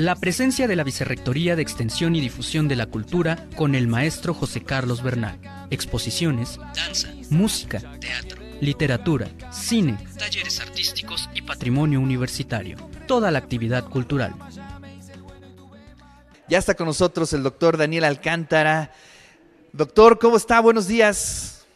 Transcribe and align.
La 0.00 0.14
presencia 0.14 0.66
de 0.66 0.76
la 0.76 0.82
Vicerrectoría 0.82 1.56
de 1.56 1.60
Extensión 1.60 2.16
y 2.16 2.22
Difusión 2.22 2.68
de 2.68 2.74
la 2.74 2.86
Cultura 2.86 3.46
con 3.54 3.74
el 3.74 3.86
maestro 3.86 4.32
José 4.32 4.64
Carlos 4.64 5.02
Bernal. 5.02 5.38
Exposiciones, 5.68 6.58
danza, 6.74 7.12
música, 7.28 7.82
teatro, 8.00 8.40
literatura, 8.62 9.28
cine, 9.52 9.98
talleres 10.18 10.58
artísticos 10.58 11.28
y 11.34 11.42
patrimonio 11.42 12.00
universitario. 12.00 12.78
Toda 13.06 13.30
la 13.30 13.40
actividad 13.40 13.90
cultural. 13.90 14.32
Ya 16.48 16.56
está 16.56 16.74
con 16.74 16.86
nosotros 16.86 17.34
el 17.34 17.42
doctor 17.42 17.76
Daniel 17.76 18.04
Alcántara. 18.04 18.92
Doctor, 19.74 20.18
¿cómo 20.18 20.38
está? 20.38 20.60
Buenos 20.60 20.88
días. 20.88 21.66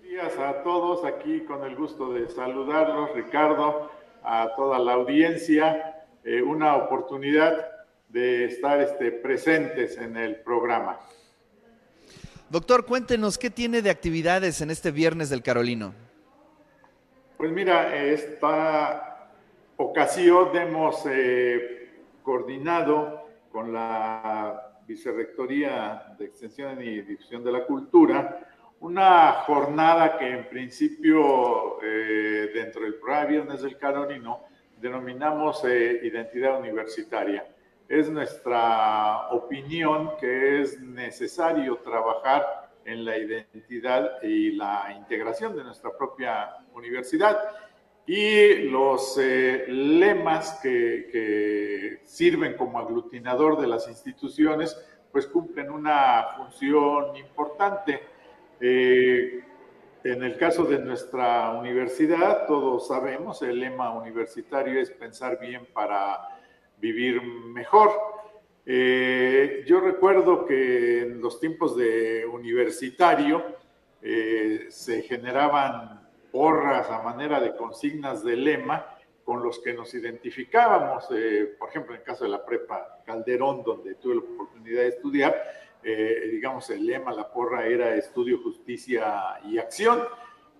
Buenos 0.00 0.32
días 0.32 0.38
a 0.40 0.64
todos, 0.64 1.04
aquí 1.04 1.44
con 1.44 1.62
el 1.62 1.76
gusto 1.76 2.12
de 2.12 2.28
saludarlos, 2.28 3.10
Ricardo, 3.14 3.92
a 4.24 4.48
toda 4.56 4.80
la 4.80 4.94
audiencia 4.94 5.94
eh, 6.24 6.42
una 6.42 6.76
oportunidad 6.76 7.70
de 8.08 8.44
estar 8.46 8.80
este, 8.80 9.12
presentes 9.12 9.98
en 9.98 10.16
el 10.16 10.36
programa. 10.36 10.98
Doctor, 12.50 12.86
cuéntenos, 12.86 13.38
¿qué 13.38 13.50
tiene 13.50 13.82
de 13.82 13.90
actividades 13.90 14.60
en 14.60 14.70
este 14.70 14.90
viernes 14.90 15.30
del 15.30 15.42
Carolino? 15.42 15.94
Pues 17.36 17.50
mira, 17.50 17.96
esta 17.96 19.28
ocasión 19.76 20.56
hemos 20.56 21.04
eh, 21.06 22.02
coordinado 22.22 23.28
con 23.50 23.72
la 23.72 24.80
Vicerrectoría 24.86 26.14
de 26.18 26.26
Extensión 26.26 26.80
y 26.82 27.00
Difusión 27.00 27.42
de 27.42 27.52
la 27.52 27.64
Cultura 27.66 28.50
una 28.84 29.32
jornada 29.46 30.18
que 30.18 30.28
en 30.28 30.46
principio 30.46 31.82
eh, 31.82 32.50
dentro 32.52 32.82
del 32.82 32.96
programa 32.96 33.24
Viernes 33.24 33.62
del 33.62 33.78
Carolino 33.78 34.42
denominamos 34.80 35.64
eh, 35.64 36.00
identidad 36.02 36.58
universitaria. 36.58 37.46
Es 37.88 38.10
nuestra 38.10 39.28
opinión 39.30 40.12
que 40.18 40.62
es 40.62 40.80
necesario 40.80 41.76
trabajar 41.78 42.70
en 42.84 43.04
la 43.04 43.16
identidad 43.16 44.22
y 44.22 44.52
la 44.52 44.94
integración 44.96 45.56
de 45.56 45.64
nuestra 45.64 45.90
propia 45.96 46.56
universidad. 46.74 47.38
Y 48.06 48.68
los 48.68 49.18
eh, 49.18 49.64
lemas 49.68 50.60
que, 50.62 52.00
sirven 52.04 52.54
como 52.56 52.78
aglutinador 52.78 53.60
de 53.60 53.66
las 53.66 53.88
instituciones, 53.88 54.76
pues 55.10 55.26
cumplen 55.26 55.70
una 55.70 56.26
función 56.36 57.16
importante. 57.16 58.02
Eh, 58.60 59.42
en 60.04 60.22
el 60.22 60.36
caso 60.36 60.64
de 60.64 60.78
nuestra 60.78 61.50
universidad, 61.52 62.46
todos 62.46 62.88
sabemos, 62.88 63.40
el 63.40 63.58
lema 63.58 63.90
universitario 63.98 64.78
es 64.78 64.90
pensar 64.90 65.40
bien 65.40 65.66
para 65.72 66.28
vivir 66.76 67.22
mejor. 67.22 67.90
Eh, 68.66 69.64
yo 69.66 69.80
recuerdo 69.80 70.44
que 70.44 71.00
en 71.02 71.22
los 71.22 71.40
tiempos 71.40 71.74
de 71.74 72.26
universitario 72.26 73.42
eh, 74.02 74.66
se 74.68 75.00
generaban 75.02 76.06
porras 76.30 76.90
a 76.90 77.00
manera 77.00 77.40
de 77.40 77.56
consignas 77.56 78.22
de 78.22 78.36
lema 78.36 78.86
con 79.24 79.42
los 79.42 79.58
que 79.60 79.72
nos 79.72 79.94
identificábamos, 79.94 81.06
eh, 81.12 81.56
por 81.58 81.70
ejemplo, 81.70 81.94
en 81.94 82.00
el 82.00 82.04
caso 82.04 82.24
de 82.24 82.30
la 82.30 82.44
prepa 82.44 83.00
Calderón, 83.06 83.62
donde 83.62 83.94
tuve 83.94 84.16
la 84.16 84.20
oportunidad 84.20 84.82
de 84.82 84.88
estudiar, 84.88 85.42
eh, 85.84 86.28
digamos, 86.30 86.68
el 86.70 86.86
lema, 86.86 87.12
la 87.12 87.30
porra 87.30 87.66
era 87.66 87.94
estudio, 87.94 88.42
justicia 88.42 89.40
y 89.44 89.58
acción. 89.58 90.02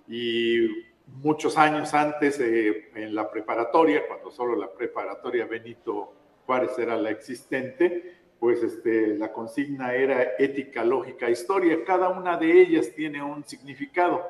Y 0.09 0.69
muchos 1.07 1.57
años 1.57 1.95
antes, 1.95 2.39
eh, 2.41 2.91
en 2.95 3.15
la 3.15 3.31
preparatoria, 3.31 4.07
cuando 4.07 4.31
solo 4.31 4.57
la 4.57 4.73
preparatoria 4.73 5.47
Benito 5.47 6.13
Juárez 6.47 6.79
era 6.79 6.97
la 6.97 7.11
existente, 7.11 8.17
pues 8.39 8.63
este, 8.63 9.17
la 9.17 9.33
consigna 9.33 9.95
era 9.95 10.35
ética, 10.39 10.85
lógica, 10.85 11.31
historia. 11.31 11.85
Cada 11.85 12.11
una 12.11 12.37
de 12.37 12.61
ellas 12.61 12.93
tiene 12.95 13.23
un 13.23 13.45
significado. 13.45 14.29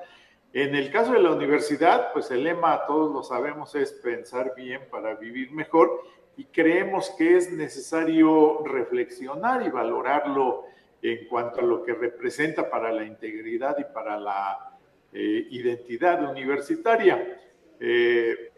En 0.53 0.77
el 0.77 0.93
caso 0.93 1.15
de 1.15 1.19
la 1.19 1.33
universidad, 1.33 2.12
pues 2.12 2.31
el 2.31 2.44
lema, 2.44 2.87
todos 2.87 3.12
lo 3.12 3.25
sabemos, 3.25 3.75
es 3.75 3.93
pensar 3.93 4.53
bien 4.54 4.83
para 4.88 5.16
vivir 5.16 5.50
mejor 5.50 6.00
y 6.37 6.44
creemos 6.44 7.10
que 7.19 7.37
es 7.37 7.53
necesario 7.53 8.62
reflexionar 8.65 9.66
y 9.66 9.71
valorarlo 9.71 10.65
en 11.04 11.28
cuanto 11.28 11.60
a 11.60 11.62
lo 11.62 11.82
que 11.82 11.92
representa 11.92 12.70
para 12.70 12.91
la 12.91 13.04
integridad 13.04 13.76
y 13.78 13.84
para 13.92 14.19
la 14.19 14.78
eh, 15.12 15.48
identidad 15.50 16.28
universitaria. 16.31 17.41
Eh, 17.78 18.53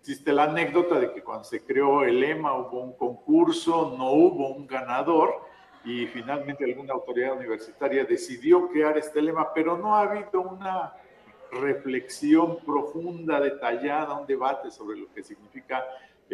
existe 0.00 0.32
la 0.32 0.44
anécdota 0.44 0.98
de 0.98 1.12
que 1.12 1.22
cuando 1.22 1.44
se 1.44 1.62
creó 1.62 2.02
el 2.02 2.18
lema 2.18 2.54
hubo 2.54 2.80
un 2.80 2.94
concurso, 2.94 3.94
no 3.98 4.10
hubo 4.12 4.48
un 4.48 4.66
ganador 4.66 5.34
y 5.84 6.06
finalmente 6.06 6.64
alguna 6.64 6.94
autoridad 6.94 7.36
universitaria 7.36 8.04
decidió 8.04 8.68
crear 8.68 8.96
este 8.96 9.20
lema, 9.20 9.52
pero 9.52 9.76
no 9.76 9.94
ha 9.94 10.02
habido 10.02 10.40
una 10.40 10.94
reflexión 11.50 12.64
profunda, 12.64 13.38
detallada, 13.38 14.18
un 14.18 14.26
debate 14.26 14.70
sobre 14.70 14.96
lo 14.96 15.12
que 15.12 15.22
significa 15.22 15.84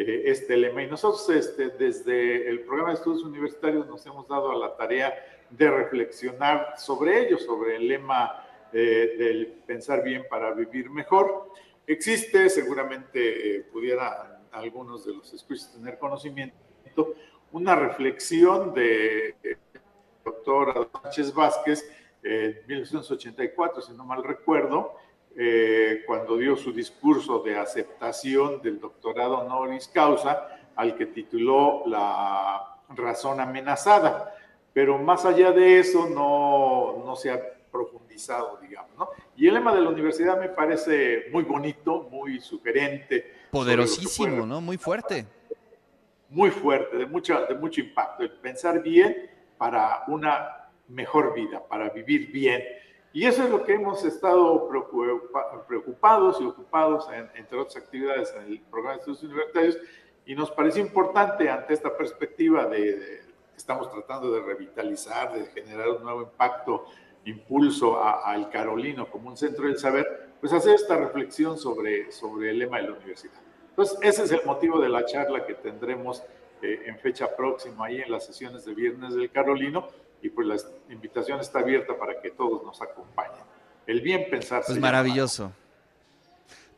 eh, 0.01 0.23
este 0.25 0.55
lema. 0.55 0.83
Y 0.83 0.87
nosotros 0.87 1.29
este, 1.29 1.69
desde 1.69 2.49
el 2.49 2.61
programa 2.61 2.89
de 2.89 2.95
estudios 2.95 3.23
universitarios 3.23 3.87
nos 3.87 4.05
hemos 4.05 4.27
dado 4.27 4.51
a 4.51 4.55
la 4.55 4.75
tarea 4.77 5.13
de 5.49 5.69
reflexionar 5.69 6.73
sobre 6.77 7.27
ello, 7.27 7.37
sobre 7.37 7.75
el 7.75 7.87
lema 7.87 8.45
eh, 8.71 9.15
del 9.17 9.47
pensar 9.65 10.03
bien 10.03 10.25
para 10.29 10.53
vivir 10.53 10.89
mejor. 10.89 11.51
Existe, 11.87 12.49
seguramente 12.49 13.57
eh, 13.57 13.61
pudiera 13.61 14.43
algunos 14.51 15.05
de 15.05 15.13
los 15.13 15.33
escuchas 15.33 15.73
tener 15.73 15.97
conocimiento, 15.97 16.55
una 17.51 17.75
reflexión 17.75 18.73
de 18.75 19.35
eh, 19.43 19.57
doctor 20.23 20.89
Sánchez 21.01 21.33
Vázquez 21.33 21.91
en 22.21 22.59
1984, 22.67 23.81
si 23.81 23.93
no 23.93 24.05
mal 24.05 24.23
recuerdo, 24.23 24.93
cuando 26.05 26.37
dio 26.37 26.55
su 26.55 26.73
discurso 26.73 27.39
de 27.39 27.57
aceptación 27.57 28.61
del 28.61 28.79
doctorado 28.79 29.39
honoris 29.39 29.87
causa, 29.87 30.47
al 30.75 30.95
que 30.95 31.05
tituló 31.05 31.83
La 31.85 32.77
razón 32.89 33.39
amenazada 33.39 34.35
pero 34.73 34.97
más 34.97 35.25
allá 35.25 35.51
de 35.51 35.79
eso 35.79 36.07
no, 36.07 37.03
no 37.05 37.15
se 37.15 37.31
ha 37.31 37.39
profundizado, 37.71 38.57
digamos, 38.61 38.91
¿no? 38.97 39.09
Y 39.35 39.47
el 39.47 39.53
lema 39.53 39.73
de 39.73 39.81
la 39.81 39.89
universidad 39.89 40.39
me 40.39 40.49
parece 40.49 41.25
muy 41.31 41.43
bonito, 41.43 42.07
muy 42.11 42.39
sugerente. 42.39 43.33
Poderosísimo, 43.51 44.45
¿no? 44.45 44.61
Muy 44.61 44.77
fuerte. 44.77 45.25
Muy 46.29 46.51
fuerte, 46.51 46.97
de, 46.97 47.05
mucha, 47.05 47.45
de 47.45 47.55
mucho 47.55 47.81
impacto. 47.81 48.23
El 48.23 48.31
pensar 48.31 48.81
bien 48.81 49.29
para 49.57 50.03
una 50.07 50.69
mejor 50.87 51.33
vida, 51.33 51.61
para 51.67 51.89
vivir 51.89 52.31
bien. 52.31 52.63
Y 53.11 53.25
eso 53.25 53.43
es 53.43 53.49
lo 53.49 53.63
que 53.63 53.73
hemos 53.73 54.03
estado 54.05 54.69
preocupados 55.67 56.39
y 56.39 56.45
ocupados, 56.45 57.07
entre 57.35 57.57
otras 57.57 57.77
actividades, 57.77 58.33
en 58.35 58.43
el 58.43 58.61
programa 58.61 58.93
de 58.93 58.99
estudios 58.99 59.23
universitarios, 59.23 59.77
y 60.25 60.35
nos 60.35 60.51
parece 60.51 60.79
importante 60.79 61.49
ante 61.49 61.73
esta 61.73 61.95
perspectiva 61.97 62.65
de 62.67 63.23
estamos 63.59 63.91
tratando 63.91 64.31
de 64.31 64.41
revitalizar, 64.41 65.33
de 65.33 65.45
generar 65.47 65.89
un 65.89 66.03
nuevo 66.03 66.21
impacto, 66.21 66.85
impulso 67.25 68.01
al 68.01 68.49
Carolino 68.49 69.09
como 69.11 69.29
un 69.29 69.37
centro 69.37 69.65
del 69.65 69.77
saber, 69.77 70.29
pues 70.39 70.53
hacer 70.53 70.75
esta 70.75 70.95
reflexión 70.95 71.57
sobre, 71.57 72.11
sobre 72.11 72.51
el 72.51 72.59
lema 72.59 72.77
de 72.77 72.83
la 72.83 72.93
universidad. 72.93 73.39
Entonces, 73.69 73.99
ese 74.01 74.23
es 74.23 74.31
el 74.31 74.45
motivo 74.45 74.79
de 74.79 74.87
la 74.87 75.05
charla 75.05 75.45
que 75.45 75.55
tendremos 75.55 76.23
eh, 76.61 76.83
en 76.85 76.97
fecha 76.99 77.35
próxima 77.35 77.85
ahí 77.85 78.01
en 78.01 78.11
las 78.11 78.25
sesiones 78.25 78.65
de 78.65 78.73
Viernes 78.73 79.15
del 79.15 79.29
Carolino 79.29 79.87
y 80.21 80.29
pues 80.29 80.47
la 80.47 80.57
invitación 80.89 81.39
está 81.39 81.59
abierta 81.59 81.97
para 81.97 82.19
que 82.21 82.31
todos 82.31 82.63
nos 82.63 82.81
acompañen. 82.81 83.43
El 83.87 84.01
bien 84.01 84.27
pensar. 84.29 84.63
Pues 84.65 84.79
maravilloso. 84.79 85.51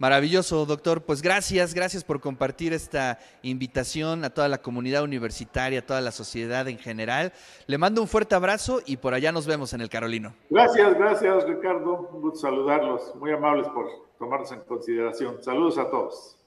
Maravilloso, 0.02 0.66
doctor. 0.66 1.04
Pues 1.04 1.22
gracias, 1.22 1.76
gracias 1.76 2.04
por 2.04 2.20
compartir 2.20 2.74
esta 2.74 3.20
invitación 3.44 4.26
a 4.26 4.32
toda 4.32 4.48
la 4.48 4.60
comunidad 4.60 5.04
universitaria, 5.04 5.78
a 5.78 5.86
toda 5.86 6.02
la 6.02 6.12
sociedad 6.12 6.68
en 6.68 6.80
general. 6.80 7.34
Le 7.68 7.78
mando 7.78 8.02
un 8.02 8.08
fuerte 8.08 8.34
abrazo 8.34 8.82
y 8.84 8.98
por 8.98 9.14
allá 9.14 9.32
nos 9.32 9.46
vemos 9.46 9.74
en 9.74 9.82
el 9.82 9.90
Carolino. 9.90 10.34
Gracias, 10.50 10.98
gracias, 10.98 11.44
Ricardo. 11.44 12.10
Un 12.14 12.22
gusto 12.22 12.40
saludarlos. 12.40 13.14
Muy 13.16 13.32
amables 13.32 13.68
por 13.68 13.86
tomarnos 14.18 14.52
en 14.52 14.62
consideración. 14.62 15.44
Saludos 15.44 15.78
a 15.78 15.88
todos. 15.92 16.41